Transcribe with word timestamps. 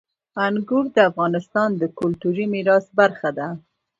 انګور 0.45 0.85
د 0.95 0.97
افغانستان 1.09 1.69
د 1.81 1.83
کلتوري 1.99 2.45
میراث 2.53 2.85
برخه 2.99 3.29
ده. 3.37 3.47